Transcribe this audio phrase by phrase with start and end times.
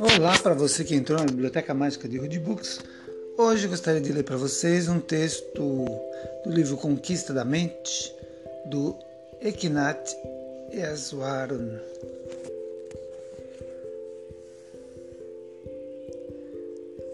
[0.00, 2.80] Olá para você que entrou na Biblioteca Mágica de Rudy Books.
[3.38, 5.84] Hoje gostaria de ler para vocês um texto
[6.44, 8.12] do livro Conquista da Mente,
[8.66, 8.96] do
[9.40, 10.10] Eknath
[10.72, 11.80] Easwaran.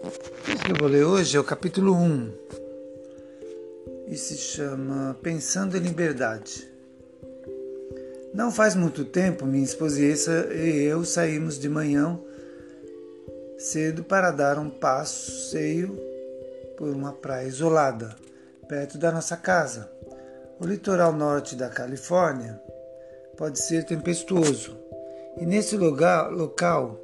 [0.03, 2.31] O que eu vou ler hoje é o capítulo 1
[4.07, 6.70] e se chama Pensando em Liberdade.
[8.33, 12.17] Não faz muito tempo, minha esposa e eu saímos de manhã
[13.57, 15.99] cedo para dar um passeio
[16.77, 18.15] por uma praia isolada,
[18.67, 19.91] perto da nossa casa.
[20.59, 22.59] O litoral norte da Califórnia
[23.35, 24.77] pode ser tempestuoso,
[25.37, 26.97] e nesse lugar, local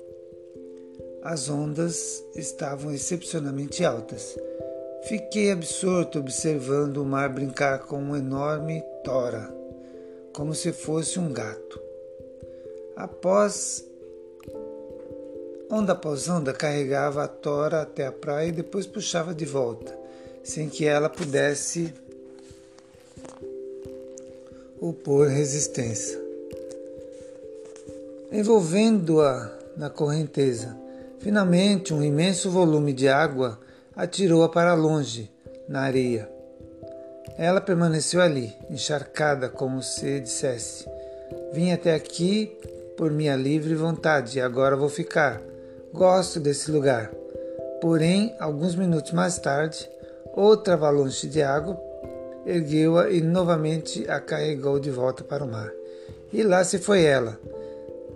[1.23, 4.37] as ondas estavam excepcionalmente altas.
[5.03, 9.56] Fiquei absorto observando o mar brincar com um enorme tora,
[10.37, 11.81] como se fosse um gato.
[12.95, 13.83] Após
[15.69, 19.97] Onda após onda carregava a tora até a praia e depois puxava de volta,
[20.43, 21.91] sem que ela pudesse
[24.79, 26.21] opor resistência.
[28.31, 30.77] Envolvendo-a na correnteza,
[31.19, 33.59] finalmente um imenso volume de água
[33.95, 35.29] atirou-a para longe,
[35.67, 36.36] na areia.
[37.35, 40.85] Ela permaneceu ali, encharcada, como se dissesse:
[41.51, 42.55] Vim até aqui
[42.95, 45.41] por minha livre vontade e agora vou ficar.
[45.93, 47.11] Gosto desse lugar.
[47.79, 49.89] Porém, alguns minutos mais tarde,
[50.35, 51.79] outra avalanche de água
[52.45, 55.71] ergueu-a e novamente a carregou de volta para o mar.
[56.31, 57.39] E lá se foi ela,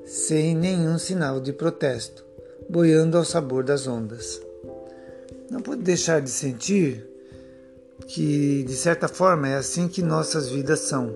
[0.06, 2.26] sem nenhum sinal de protesto,
[2.70, 4.42] boiando ao sabor das ondas.
[5.50, 7.11] Não pude deixar de sentir
[8.08, 11.16] que, de certa forma, é assim que nossas vidas são.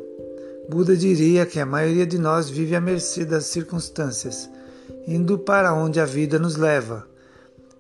[0.69, 4.50] Buda diria que a maioria de nós vive à mercê das circunstâncias
[5.08, 7.05] indo para onde a vida nos leva.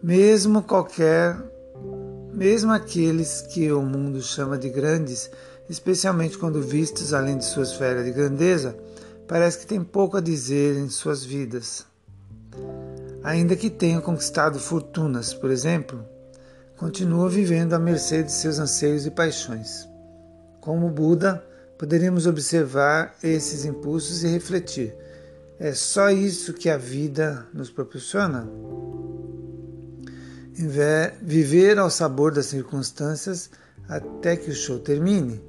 [0.01, 1.35] Mesmo qualquer,
[2.33, 5.29] mesmo aqueles que o mundo chama de grandes,
[5.69, 8.77] especialmente quando vistos além de suas férias de grandeza,
[9.27, 11.85] parece que têm pouco a dizer em suas vidas.
[13.23, 16.05] Ainda que tenham conquistado fortunas, por exemplo,
[16.77, 19.87] continuam vivendo à mercê de seus anseios e paixões.
[20.61, 21.43] Como Buda,
[21.77, 24.93] poderíamos observar esses impulsos e refletir
[25.59, 28.47] é só isso que a vida nos proporciona?
[31.21, 33.49] Viver ao sabor das circunstâncias
[33.87, 35.41] até que o show termine?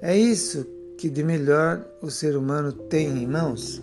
[0.00, 0.66] É isso
[0.96, 3.82] que de melhor o ser humano tem em mãos?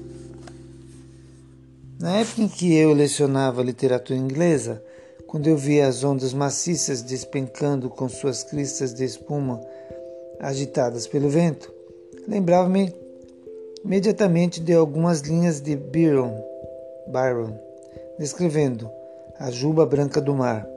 [2.00, 4.82] Na época em que eu lecionava literatura inglesa,
[5.30, 9.62] quando eu via as ondas maciças despencando com suas cristas de espuma
[10.40, 11.72] agitadas pelo vento,
[12.28, 12.94] lembrava-me
[13.84, 16.36] Imediatamente deu algumas linhas de Byron,
[17.08, 17.58] Byron,
[18.18, 18.90] descrevendo
[19.40, 20.68] a juba branca do mar.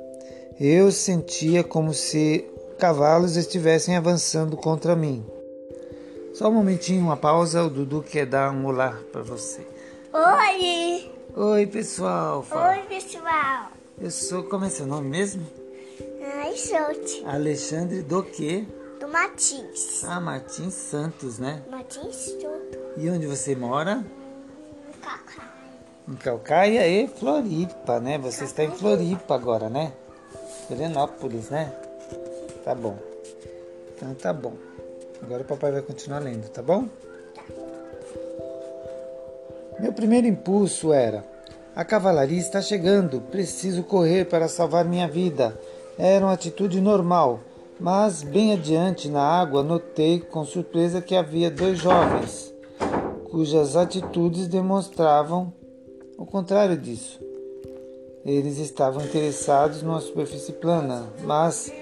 [0.61, 2.45] Eu sentia como se
[2.79, 5.25] cavalos estivessem avançando contra mim.
[6.33, 7.65] Só um momentinho, uma pausa.
[7.65, 9.67] O Dudu quer dar um olá para você.
[10.13, 11.11] Oi!
[11.35, 12.43] Oi, pessoal.
[12.43, 12.71] Fala.
[12.71, 13.82] Oi, pessoal.
[14.01, 14.45] Eu sou.
[14.45, 15.47] Como é seu nome mesmo?
[16.57, 17.25] Solte.
[17.27, 18.65] Alexandre do quê?
[19.01, 20.05] Do Martins.
[20.05, 21.63] Ah, Martins Santos, né?
[21.71, 22.79] Martins Santos.
[22.97, 24.05] E onde você mora?
[25.01, 25.53] Cacá.
[26.09, 28.19] Em Calcaia e Floripa, né?
[28.19, 29.93] Você está em Floripa agora, né?
[30.67, 31.73] Florianópolis, né?
[32.65, 32.99] Tá bom.
[33.97, 34.55] Então tá bom.
[35.23, 36.89] Agora o papai vai continuar lendo, tá bom?
[39.81, 41.25] Meu primeiro impulso era:
[41.75, 45.59] a cavalaria está chegando, preciso correr para salvar minha vida.
[45.99, 47.41] Era uma atitude normal,
[47.79, 52.53] mas bem adiante na água notei com surpresa que havia dois jovens
[53.33, 55.51] cujas atitudes demonstravam
[56.19, 57.19] o contrário disso.
[58.27, 61.73] Eles estavam interessados numa superfície plana, mas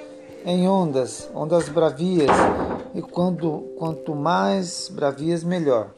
[0.47, 2.31] em ondas, ondas bravias,
[2.95, 5.91] e quando, quanto mais bravias, melhor.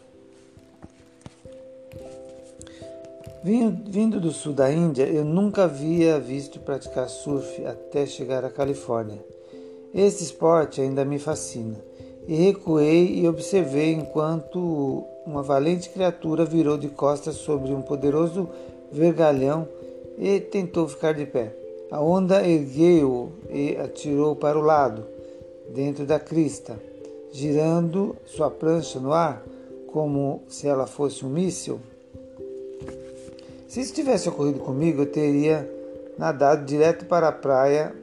[3.44, 9.18] Vindo do sul da Índia, eu nunca havia visto praticar surf até chegar à Califórnia.
[9.92, 11.76] Este esporte ainda me fascina.
[12.28, 18.48] E recuei e observei enquanto uma valente criatura virou de costas sobre um poderoso
[18.92, 19.66] vergalhão
[20.16, 21.52] e tentou ficar de pé.
[21.90, 25.04] A onda ergueu-o e atirou para o lado,
[25.68, 26.80] dentro da crista,
[27.32, 29.42] girando sua prancha no ar
[29.88, 31.80] como se ela fosse um míssil.
[33.72, 35.66] Se isso tivesse ocorrido comigo, eu teria
[36.18, 37.94] nadado direto para a praia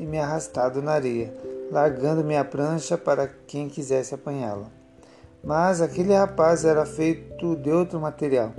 [0.00, 1.30] e me arrastado na areia,
[1.70, 4.68] largando minha prancha para quem quisesse apanhá-la.
[5.44, 8.54] mas aquele rapaz era feito de outro material.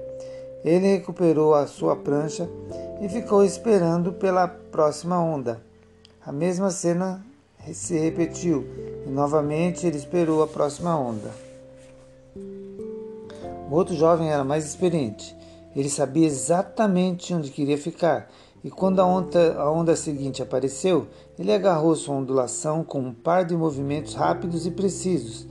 [0.63, 2.47] Ele recuperou a sua prancha
[3.01, 5.59] e ficou esperando pela próxima onda.
[6.23, 7.25] A mesma cena
[7.73, 8.63] se repetiu
[9.07, 11.31] e novamente ele esperou a próxima onda.
[13.67, 15.41] O outro jovem era mais experiente.
[15.75, 18.29] Ele sabia exatamente onde queria ficar
[18.63, 23.43] e quando a onda, a onda seguinte apareceu, ele agarrou sua ondulação com um par
[23.43, 25.45] de movimentos rápidos e precisos.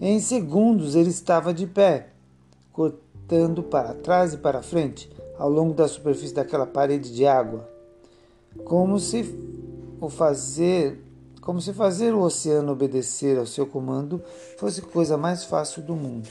[0.00, 2.08] Em segundos ele estava de pé,
[2.72, 7.68] cortando para trás e para frente ao longo da superfície daquela parede de água,
[8.64, 9.22] como se
[10.00, 11.04] o fazer,
[11.42, 14.22] como se fazer o oceano obedecer ao seu comando
[14.56, 16.28] fosse coisa mais fácil do mundo.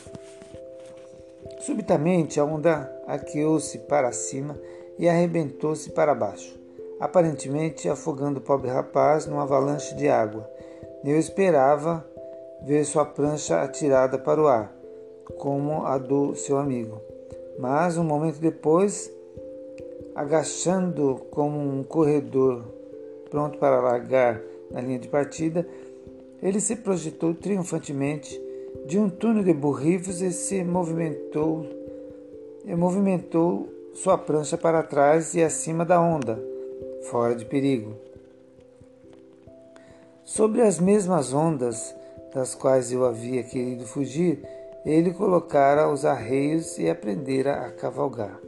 [1.60, 4.58] Subitamente a onda arqueou-se para cima
[4.98, 6.58] e arrebentou-se para baixo,
[7.00, 10.50] aparentemente afogando o pobre rapaz numa avalanche de água.
[11.04, 12.06] Eu esperava
[12.64, 14.74] ver sua prancha atirada para o ar,
[15.38, 17.02] como a do seu amigo.
[17.60, 19.12] Mas um momento depois,
[20.16, 22.66] agachando como um corredor
[23.30, 25.68] pronto para largar na linha de partida,
[26.42, 28.40] ele se projetou triunfantemente
[28.86, 31.66] de um túnel de borrifos e se movimentou
[32.66, 36.40] e movimentou sua prancha para trás e acima da onda,
[37.10, 37.96] fora de perigo.
[40.24, 41.96] Sobre as mesmas ondas
[42.34, 44.44] das quais eu havia querido fugir,
[44.86, 48.40] ele colocara os arreios e aprendera a cavalgar.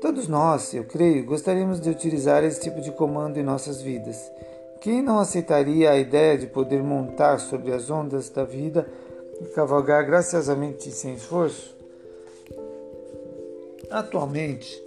[0.00, 4.30] Todos nós, eu creio, gostaríamos de utilizar esse tipo de comando em nossas vidas.
[4.82, 8.84] Quem não aceitaria a ideia de poder montar sobre as ondas da vida
[9.40, 11.72] e cavalgar graciosamente sem esforço?
[13.88, 14.82] Atualmente,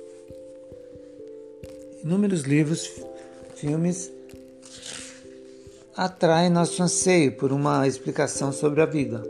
[2.03, 2.91] inúmeros livros,
[3.55, 4.11] filmes
[5.95, 9.23] atraem nosso anseio por uma explicação sobre a vida,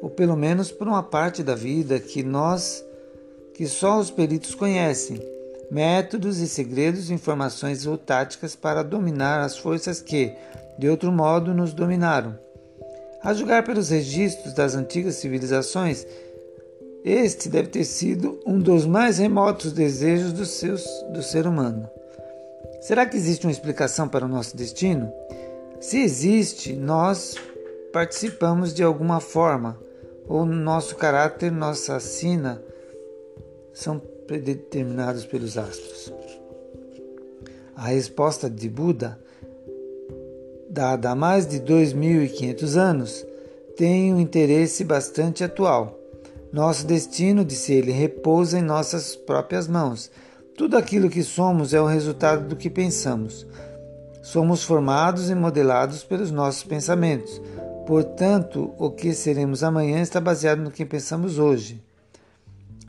[0.00, 2.84] ou pelo menos por uma parte da vida que nós,
[3.54, 5.20] que só os peritos conhecem,
[5.70, 10.32] métodos e segredos, informações ou táticas para dominar as forças que,
[10.78, 12.38] de outro modo, nos dominaram.
[13.22, 16.06] A julgar pelos registros das antigas civilizações,
[17.04, 21.88] este deve ter sido um dos mais remotos desejos do, seus, do ser humano.
[22.80, 25.12] Será que existe uma explicação para o nosso destino?
[25.80, 27.36] Se existe, nós
[27.92, 29.78] participamos de alguma forma,
[30.28, 32.62] ou nosso caráter, nossa sina,
[33.72, 36.12] são predeterminados pelos astros.
[37.74, 39.18] A resposta de Buda,
[40.68, 43.26] dada há mais de 2.500 anos,
[43.76, 45.98] tem um interesse bastante atual.
[46.52, 50.10] Nosso destino, disse ele, repousa em nossas próprias mãos.
[50.56, 53.46] Tudo aquilo que somos é o resultado do que pensamos.
[54.22, 57.40] Somos formados e modelados pelos nossos pensamentos.
[57.86, 61.85] Portanto, o que seremos amanhã está baseado no que pensamos hoje.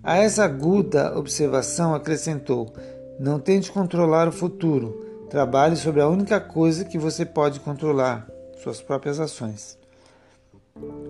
[0.08, 2.74] A essa aguda observação acrescentou:
[3.20, 5.06] Não tente controlar o futuro.
[5.30, 8.26] Trabalhe sobre a única coisa que você pode controlar:
[8.64, 9.78] suas próprias ações.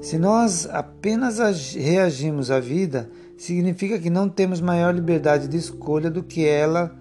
[0.01, 1.37] Se nós apenas
[1.75, 3.07] reagimos à vida,
[3.37, 6.91] significa que não temos maior liberdade de escolha do que ela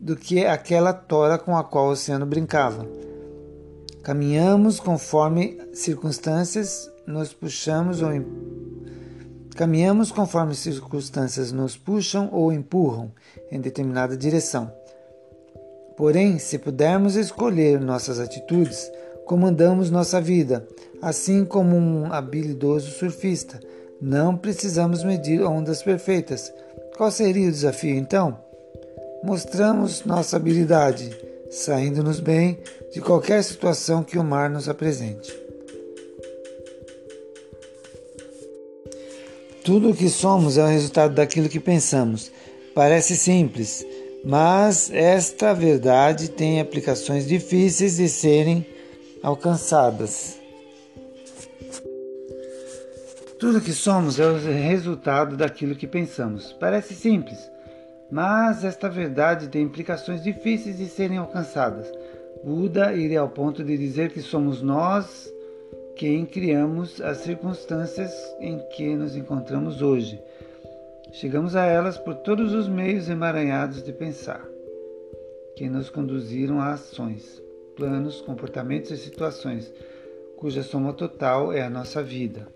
[0.00, 2.88] do que aquela tora com a qual o oceano brincava.
[4.02, 8.12] Caminhamos conforme circunstâncias nos puxamos ou
[9.54, 13.12] caminhamos conforme circunstâncias nos puxam ou empurram
[13.50, 14.72] em determinada direção.
[15.96, 18.90] Porém, se pudermos escolher nossas atitudes,
[19.26, 20.66] comandamos nossa vida,
[21.00, 23.60] assim como um habilidoso surfista.
[24.00, 26.52] Não precisamos medir ondas perfeitas.
[26.96, 28.38] Qual seria o desafio então?
[29.22, 31.16] Mostramos nossa habilidade,
[31.50, 32.58] saindo-nos bem
[32.92, 35.41] de qualquer situação que o mar nos apresente.
[39.64, 42.32] Tudo o que somos é o resultado daquilo que pensamos.
[42.74, 43.86] Parece simples,
[44.24, 48.66] mas esta verdade tem aplicações difíceis de serem
[49.22, 50.40] alcançadas.
[53.38, 56.52] Tudo que somos é o resultado daquilo que pensamos.
[56.58, 57.38] Parece simples,
[58.10, 61.86] mas esta verdade tem implicações difíceis de serem alcançadas.
[62.42, 65.32] Buda iria ao ponto de dizer que somos nós
[66.02, 70.20] quem criamos as circunstâncias em que nos encontramos hoje.
[71.12, 74.44] Chegamos a elas por todos os meios emaranhados de pensar,
[75.54, 77.40] que nos conduziram a ações
[77.76, 79.72] planos, comportamentos e situações,
[80.36, 82.48] cuja soma total é a nossa vida.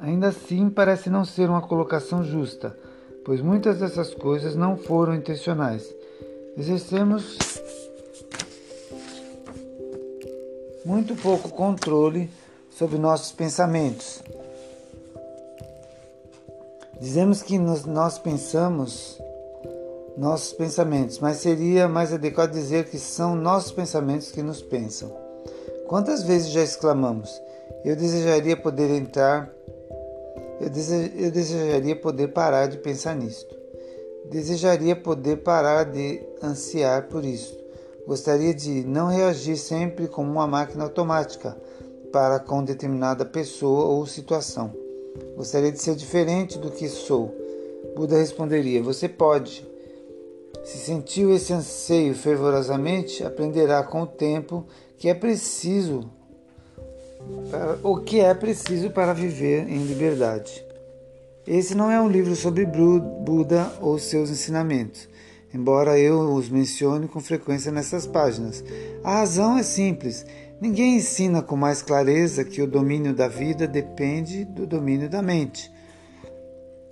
[0.00, 2.76] Ainda assim, parece não ser uma colocação justa,
[3.24, 5.94] pois muitas dessas coisas não foram intencionais.
[6.56, 7.57] Exercemos
[10.88, 12.30] muito pouco controle
[12.70, 14.22] sobre nossos pensamentos.
[16.98, 19.20] Dizemos que nós pensamos
[20.16, 25.14] nossos pensamentos, mas seria mais adequado dizer que são nossos pensamentos que nos pensam.
[25.86, 27.38] Quantas vezes já exclamamos:
[27.84, 29.52] Eu desejaria poder entrar,
[30.58, 33.54] eu, dese, eu desejaria poder parar de pensar nisto.
[34.30, 37.57] Desejaria poder parar de ansiar por isso.
[38.08, 41.54] Gostaria de não reagir sempre como uma máquina automática
[42.10, 44.72] para com determinada pessoa ou situação.
[45.36, 47.36] Gostaria de ser diferente do que sou.
[47.94, 49.62] Buda responderia: Você pode.
[50.64, 54.64] Se sentiu esse anseio fervorosamente, aprenderá com o tempo
[54.96, 56.10] que é preciso
[57.50, 60.64] para, o que é preciso para viver em liberdade.
[61.46, 65.06] Esse não é um livro sobre Buda ou seus ensinamentos,
[65.52, 68.62] embora eu os mencione com frequência nessas páginas.
[69.02, 70.24] A razão é simples:
[70.60, 75.70] ninguém ensina com mais clareza que o domínio da vida depende do domínio da mente.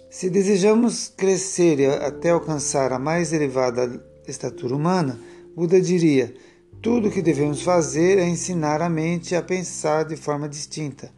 [0.08, 5.20] Se desejamos crescer até alcançar a mais elevada estatura humana,
[5.54, 6.34] Buda diria:
[6.82, 11.10] tudo o que devemos fazer é ensinar a mente a pensar de forma distinta,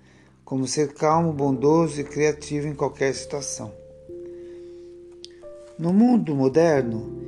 [0.45, 3.73] como ser calmo, bondoso e criativo em qualquer situação.
[5.79, 7.23] No mundo moderno,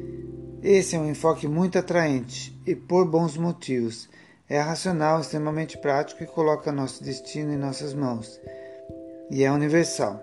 [0.61, 4.09] esse é um enfoque muito atraente e por bons motivos.
[4.49, 8.41] É racional, extremamente prático e coloca nosso destino em nossas mãos.
[9.31, 10.21] E é universal.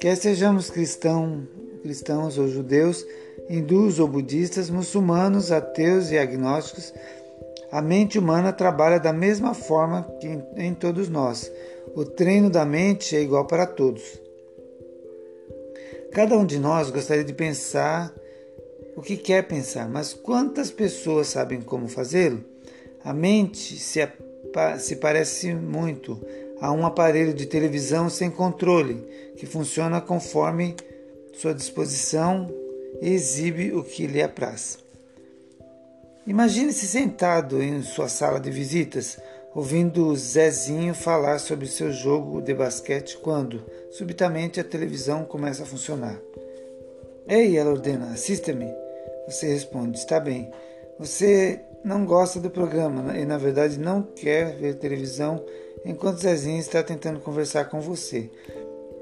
[0.00, 1.46] Quer sejamos cristão,
[1.82, 3.06] cristãos ou judeus,
[3.48, 6.92] hindus ou budistas, muçulmanos, ateus e agnósticos,
[7.70, 10.26] a mente humana trabalha da mesma forma que
[10.56, 11.50] em todos nós.
[11.94, 14.21] O treino da mente é igual para todos.
[16.12, 18.12] Cada um de nós gostaria de pensar
[18.94, 22.44] o que quer pensar, mas quantas pessoas sabem como fazê-lo?
[23.02, 24.06] A mente se,
[24.78, 26.20] se parece muito
[26.60, 28.96] a um aparelho de televisão sem controle,
[29.38, 30.76] que funciona conforme
[31.32, 32.52] sua disposição
[33.00, 34.78] e exibe o que lhe apraz.
[36.26, 39.18] Imagine-se sentado em sua sala de visitas,
[39.54, 46.18] ouvindo Zezinho falar sobre seu jogo de basquete quando, subitamente, a televisão começa a funcionar.
[47.26, 48.72] Ei, ela ordena, assista-me.
[49.26, 50.50] Você responde, está bem.
[50.98, 55.44] Você não gosta do programa e, na verdade, não quer ver televisão
[55.84, 58.30] enquanto Zezinho está tentando conversar com você.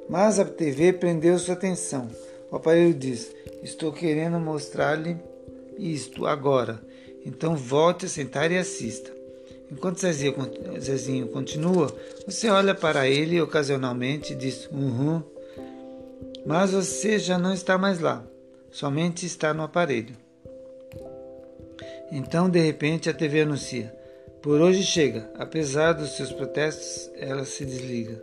[0.08, 2.08] Mas a TV prendeu sua atenção.
[2.50, 5.16] O aparelho diz: Estou querendo mostrar-lhe
[5.78, 6.80] isto agora.
[7.24, 9.19] Então volte a sentar e assista.
[9.70, 10.34] Enquanto Zezinho,
[10.80, 11.94] Zezinho continua,
[12.26, 15.22] você olha para ele ocasionalmente e diz: Uhum.
[16.44, 18.24] Mas você já não está mais lá,
[18.70, 20.16] somente está no aparelho.
[22.10, 23.94] Então, de repente, a TV anuncia:
[24.42, 25.30] Por hoje chega.
[25.38, 28.20] Apesar dos seus protestos, ela se desliga.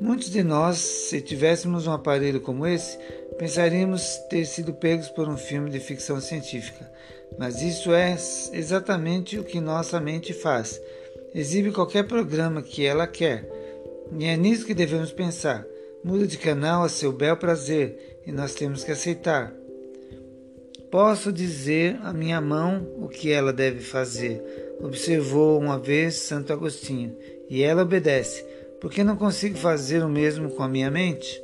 [0.00, 2.98] Muitos de nós, se tivéssemos um aparelho como esse,
[3.38, 6.88] pensaríamos ter sido pegos por um filme de ficção científica.
[7.36, 8.16] Mas isso é
[8.52, 10.80] exatamente o que nossa mente faz.
[11.34, 13.48] Exibe qualquer programa que ela quer.
[14.16, 15.66] E é nisso que devemos pensar.
[16.02, 19.52] Muda de canal a seu bel prazer e nós temos que aceitar.
[20.90, 24.42] Posso dizer à minha mão o que ela deve fazer,
[24.80, 27.14] observou uma vez Santo Agostinho,
[27.48, 28.42] e ela obedece.
[28.80, 31.42] Por que não consigo fazer o mesmo com a minha mente?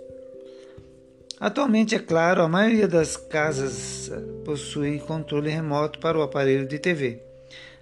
[1.45, 4.11] Atualmente, é claro, a maioria das casas
[4.47, 7.21] possui controle remoto para o aparelho de TV.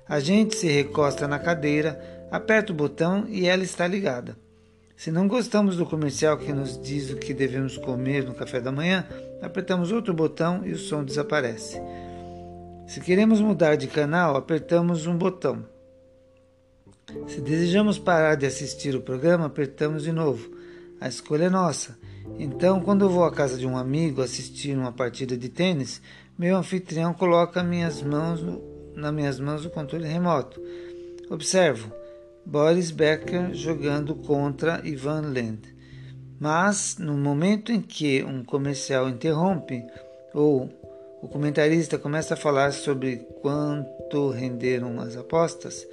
[0.09, 1.97] A gente se recosta na cadeira,
[2.28, 4.37] aperta o botão e ela está ligada.
[4.97, 8.73] Se não gostamos do comercial que nos diz o que devemos comer no café da
[8.73, 9.07] manhã,
[9.40, 11.81] apertamos outro botão e o som desaparece.
[12.88, 15.64] Se queremos mudar de canal, apertamos um botão.
[17.28, 20.50] Se desejamos parar de assistir o programa, apertamos de novo.
[21.00, 22.01] A escolha é nossa.
[22.38, 26.00] Então, quando eu vou à casa de um amigo assistir uma partida de tênis,
[26.38, 28.62] meu anfitrião coloca minhas mãos no,
[28.96, 30.60] nas minhas mãos o controle remoto.
[31.30, 31.92] Observo.
[32.44, 35.60] Boris Becker jogando contra Ivan Lend.
[36.40, 39.84] Mas, no momento em que um comercial interrompe
[40.34, 40.68] ou
[41.22, 45.86] o comentarista começa a falar sobre quanto renderam as apostas,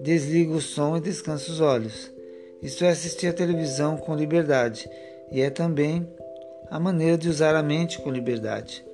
[0.00, 2.10] desligo o som e descanso os olhos.
[2.62, 4.88] Isso é assistir a televisão com liberdade
[5.30, 6.06] e é também
[6.70, 8.84] a maneira de usar a mente com liberdade.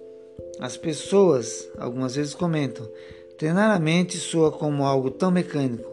[0.61, 2.88] As pessoas algumas vezes comentam:
[3.38, 5.93] treinar a mente soa como algo tão mecânico.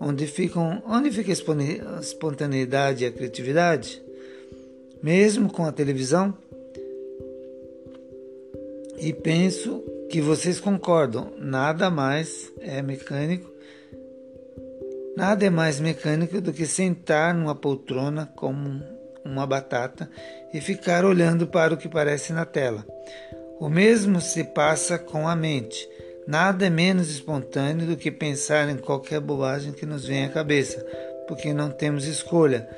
[0.00, 4.02] Onde, ficam, onde fica a espontaneidade e a criatividade?
[5.02, 6.34] Mesmo com a televisão?
[8.98, 13.50] E penso que vocês concordam, nada mais é mecânico,
[15.16, 18.82] Nada é mais mecânico do que sentar numa poltrona como
[19.30, 20.10] uma batata
[20.52, 22.84] e ficar olhando para o que parece na tela.
[23.58, 25.88] O mesmo se passa com a mente.
[26.26, 30.84] Nada é menos espontâneo do que pensar em qualquer bobagem que nos venha à cabeça,
[31.26, 32.68] porque não temos escolha.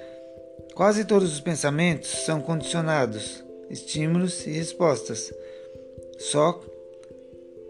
[0.74, 5.32] Quase todos os pensamentos são condicionados, estímulos e respostas.
[6.18, 6.60] Só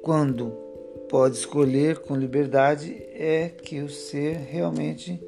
[0.03, 0.51] quando
[1.11, 5.21] pode escolher com liberdade é que o ser realmente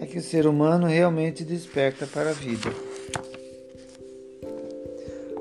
[0.00, 2.70] é que o ser humano realmente desperta para a vida.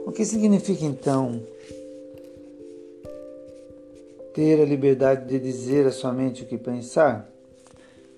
[0.06, 1.42] O que significa então
[4.34, 7.32] ter a liberdade de dizer à sua mente o que pensar?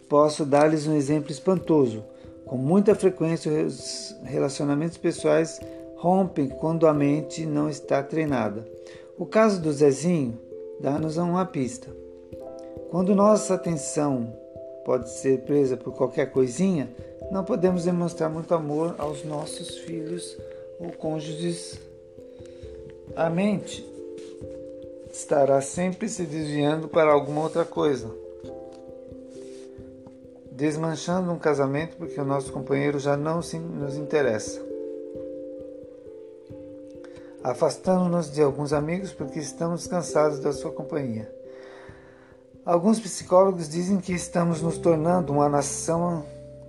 [0.10, 2.04] Posso dar-lhes um exemplo espantoso.
[2.44, 5.60] Com muita frequência, os relacionamentos pessoais
[5.96, 8.68] rompem quando a mente não está treinada.
[9.16, 10.40] O caso do Zezinho
[10.80, 11.88] dá-nos uma pista.
[12.90, 14.41] Quando nossa atenção
[14.86, 16.90] pode ser presa por qualquer coisinha,
[17.32, 20.38] não podemos demonstrar muito amor aos nossos filhos
[20.80, 21.80] ou cônjuges.
[23.16, 23.86] A mente
[25.12, 28.10] estará sempre se desviando para alguma outra coisa,
[30.52, 34.62] desmanchando um casamento porque o nosso companheiro já não nos interessa,
[37.44, 41.41] afastando-nos de alguns amigos porque estamos cansados da sua companhia
[42.64, 46.24] Alguns psicólogos dizem que estamos nos tornando uma nação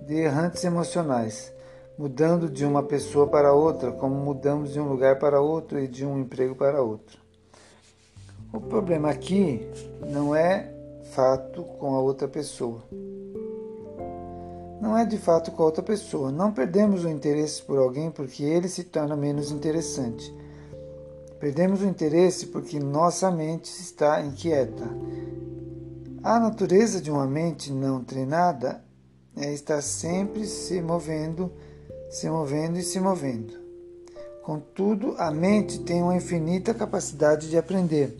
[0.07, 1.53] de errantes emocionais,
[1.95, 6.03] mudando de uma pessoa para outra, como mudamos de um lugar para outro e de
[6.03, 7.19] um emprego para outro.
[8.51, 9.69] O problema aqui
[10.07, 10.73] não é
[11.11, 12.81] fato com a outra pessoa.
[14.81, 16.31] Não é de fato com a outra pessoa.
[16.31, 20.35] Não perdemos o interesse por alguém porque ele se torna menos interessante.
[21.39, 24.87] Perdemos o interesse porque nossa mente está inquieta
[26.23, 28.81] a natureza de uma mente não treinada
[29.35, 31.51] é estar sempre se movendo,
[32.09, 33.53] se movendo e se movendo.
[34.41, 38.17] Contudo, a mente tem uma infinita capacidade de aprender.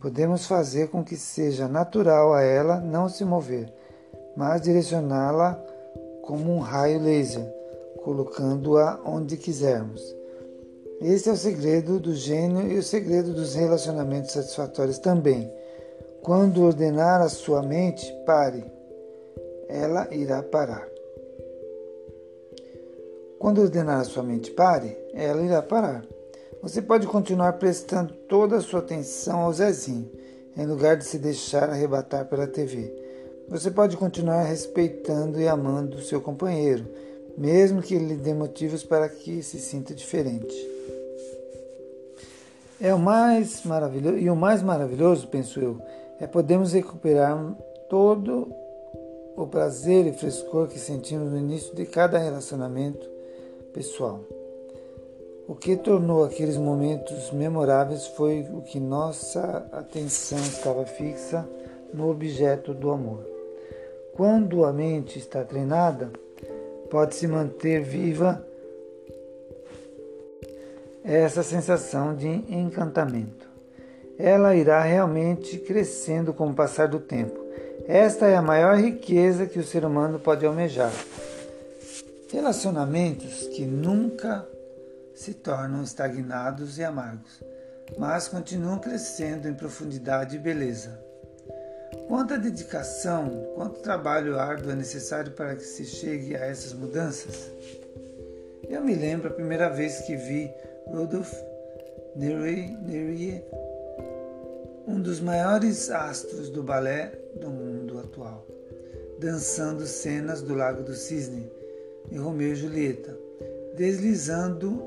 [0.00, 3.70] Podemos fazer com que seja natural a ela não se mover,
[4.34, 5.62] mas direcioná-la
[6.22, 7.46] como um raio laser,
[8.04, 10.00] colocando-a onde quisermos.
[10.98, 15.57] Esse é o segredo do gênio e o segredo dos relacionamentos satisfatórios também.
[16.28, 18.62] Quando ordenar a sua mente, pare,
[19.66, 20.86] ela irá parar.
[23.38, 26.04] Quando ordenar a sua mente, pare, ela irá parar.
[26.60, 30.10] Você pode continuar prestando toda a sua atenção ao Zezinho,
[30.54, 32.92] em lugar de se deixar arrebatar pela TV.
[33.48, 36.86] Você pode continuar respeitando e amando o seu companheiro,
[37.38, 40.54] mesmo que ele dê motivos para que se sinta diferente.
[42.78, 45.80] É o mais maravilhoso, e o mais maravilhoso, penso eu,
[46.20, 47.56] é podemos recuperar
[47.88, 48.52] todo
[49.36, 53.08] o prazer e frescor que sentimos no início de cada relacionamento
[53.72, 54.20] pessoal.
[55.46, 61.48] O que tornou aqueles momentos memoráveis foi o que nossa atenção estava fixa
[61.94, 63.24] no objeto do amor.
[64.14, 66.10] Quando a mente está treinada,
[66.90, 68.44] pode se manter viva
[71.04, 73.47] essa sensação de encantamento
[74.18, 77.38] ela irá realmente crescendo com o passar do tempo.
[77.86, 80.92] Esta é a maior riqueza que o ser humano pode almejar.
[82.30, 84.44] Relacionamentos que nunca
[85.14, 87.42] se tornam estagnados e amargos,
[87.96, 91.00] mas continuam crescendo em profundidade e beleza.
[92.08, 97.50] Quanta dedicação, quanto trabalho árduo é necessário para que se chegue a essas mudanças?
[98.68, 100.50] Eu me lembro a primeira vez que vi
[100.86, 101.32] Rudolf
[102.16, 103.42] Nureyev
[104.88, 108.46] um dos maiores astros do balé do mundo atual,
[109.18, 111.52] dançando cenas do Lago do Cisne
[112.10, 113.14] e Romeu e Julieta,
[113.76, 114.82] deslizando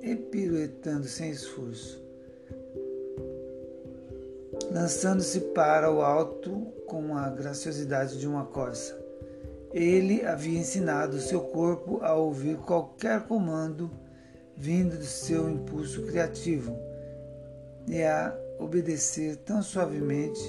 [0.00, 2.02] e piruetando sem esforço,
[4.72, 8.98] lançando-se para o alto com a graciosidade de uma corça.
[9.74, 13.90] Ele havia ensinado seu corpo a ouvir qualquer comando
[14.56, 16.74] vindo do seu impulso criativo
[17.86, 20.40] e a obedecer tão suavemente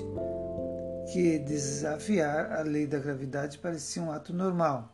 [1.12, 4.94] que desafiar a lei da gravidade parecia um ato normal.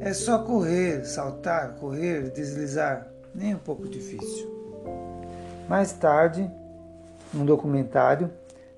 [0.00, 4.50] É só correr, saltar, correr, deslizar, nem um pouco difícil.
[5.68, 6.50] Mais tarde,
[7.32, 8.30] num documentário,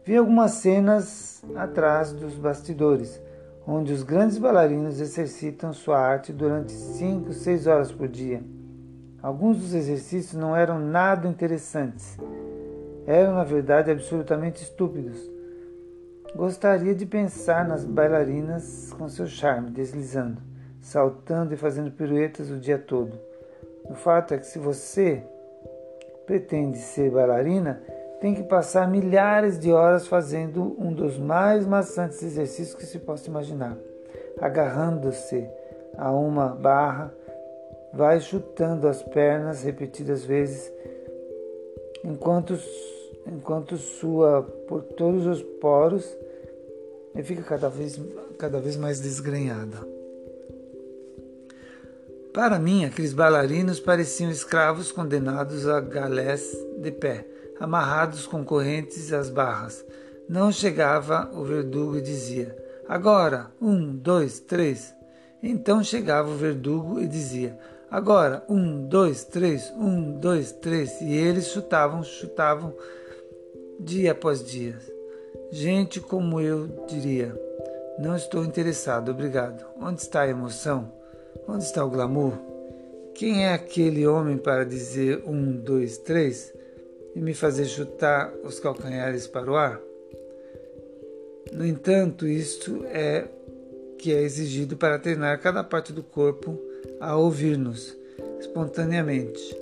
[0.05, 3.21] vi algumas cenas atrás dos bastidores,
[3.67, 8.43] onde os grandes bailarinos exercitam sua arte durante 5, 6 horas por dia.
[9.23, 12.17] Alguns dos exercícios não eram nada interessantes,
[13.09, 15.18] eram na verdade absolutamente estúpidos.
[16.37, 20.42] Gostaria de pensar nas bailarinas com seu charme, deslizando,
[20.79, 23.18] saltando e fazendo piruetas o dia todo.
[23.87, 25.25] O fato é que se você
[26.27, 27.83] pretende ser bailarina,
[28.21, 33.31] tem que passar milhares de horas fazendo um dos mais maçantes exercícios que se possa
[33.31, 33.75] imaginar.
[34.38, 35.49] Agarrando-se
[35.97, 37.11] a uma barra,
[37.90, 40.71] vai chutando as pernas repetidas vezes,
[42.05, 42.59] enquanto,
[43.33, 46.05] enquanto sua por todos os poros
[47.14, 48.01] e fica cada vez,
[48.38, 49.87] cada vez mais desgrenhada.
[52.33, 57.27] Para mim, aqueles bailarinos pareciam escravos condenados a galés de pé
[57.59, 59.85] amarrados com correntes às barras.
[60.29, 62.57] Não chegava o verdugo e dizia:
[62.88, 64.95] Agora, um, dois, três.
[65.43, 67.59] Então chegava o verdugo e dizia:
[67.91, 71.01] Agora, um, dois, três, um, dois, três.
[71.01, 72.75] E eles chutavam, chutavam,
[73.79, 74.77] dia após dia.
[75.51, 77.35] Gente como eu diria:
[77.99, 79.64] Não estou interessado, obrigado.
[79.81, 80.93] Onde está a emoção?
[81.47, 82.35] Onde está o glamour?
[83.14, 86.53] Quem é aquele homem para dizer um, dois, três?
[87.19, 89.81] e me fazer chutar os calcanhares para o ar?
[91.53, 93.27] No entanto, isto é
[93.99, 96.57] que é exigido para treinar cada parte do corpo
[97.01, 97.97] a ouvir-nos
[98.38, 99.57] espontaneamente.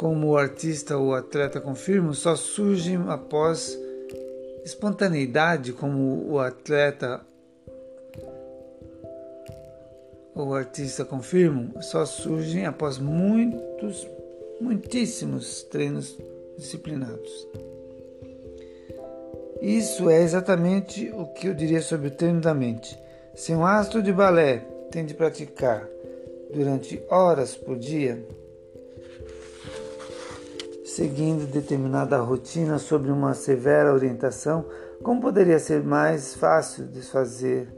[0.00, 3.78] Como o artista ou atleta confirmam, só surge após
[4.64, 7.20] espontaneidade, como o atleta
[10.34, 14.08] ou artista confirmam, só surgem após muitos
[14.58, 16.16] muitíssimos treinos
[16.56, 17.46] disciplinados.
[19.60, 22.98] Isso é exatamente o que eu diria sobre o treino da mente.
[23.34, 25.86] Se um astro de balé tem de praticar
[26.54, 28.24] durante horas por dia,
[30.94, 34.64] seguindo determinada rotina sobre uma severa orientação,
[35.04, 37.68] como poderia ser mais fácil desfazer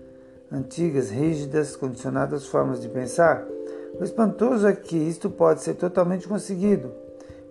[0.51, 3.46] antigas, rígidas, condicionadas formas de pensar?
[4.01, 6.90] O espantoso é que isto pode ser totalmente conseguido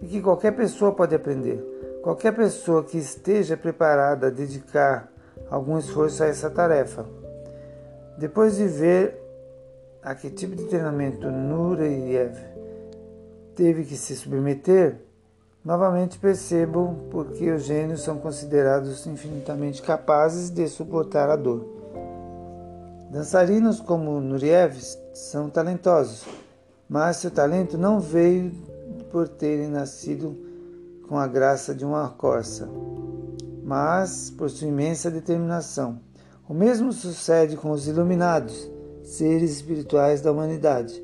[0.02, 1.64] e que qualquer pessoa pode aprender.
[2.02, 5.12] Qualquer pessoa que esteja preparada a dedicar
[5.48, 7.06] algum esforço a essa tarefa.
[8.18, 9.16] Depois de ver
[10.02, 12.36] a que tipo de treinamento Nureyev
[13.56, 15.11] teve que se submeter,
[15.64, 21.66] novamente percebo porque os gênios são considerados infinitamente capazes de suportar a dor.
[23.12, 24.76] Dançarinos como Nureyev
[25.14, 26.26] são talentosos,
[26.90, 28.52] mas seu talento não veio
[29.12, 30.36] por terem nascido
[31.08, 32.70] com a graça de uma corça,
[33.64, 36.00] mas por sua imensa determinação.
[36.48, 38.70] O mesmo sucede com os iluminados,
[39.04, 41.02] seres espirituais da humanidade.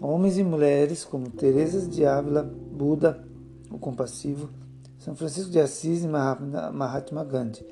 [0.00, 3.24] Homens e mulheres como Teresa de Ávila, Buda,
[3.72, 4.50] o compassivo,
[4.98, 7.64] São Francisco de Assis e Mahatma Gandhi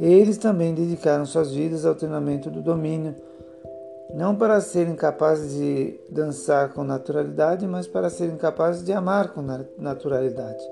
[0.00, 3.14] eles também dedicaram suas vidas ao treinamento do domínio,
[4.14, 9.42] não para serem capazes de dançar com naturalidade, mas para serem capazes de amar com
[9.76, 10.64] naturalidade.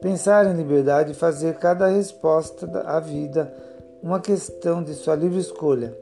[0.00, 3.52] Pensar em liberdade e fazer cada resposta à vida
[4.02, 5.94] uma questão de sua livre escolha.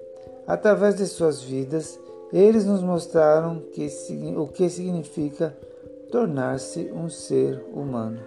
[0.46, 1.98] Através de suas vidas,
[2.32, 3.88] eles nos mostraram que,
[4.36, 5.54] o que significa
[6.10, 8.20] tornar-se um ser humano.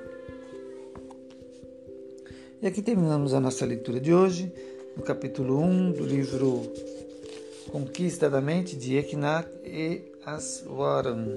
[2.62, 4.52] E aqui terminamos a nossa leitura de hoje,
[4.96, 6.62] no capítulo 1 do livro
[7.72, 11.28] Conquista da Mente de Eknath e Aswaran.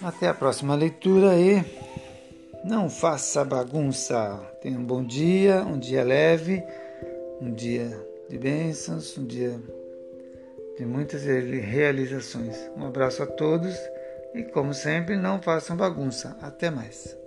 [0.00, 1.64] Até a próxima leitura e
[2.64, 4.38] não faça bagunça.
[4.62, 6.62] Tenha um bom dia, um dia leve,
[7.40, 7.90] um dia
[8.28, 9.60] de bênçãos, um dia
[10.76, 12.56] de muitas realizações.
[12.76, 13.74] Um abraço a todos
[14.34, 16.36] e, como sempre, não façam bagunça.
[16.40, 17.23] Até mais.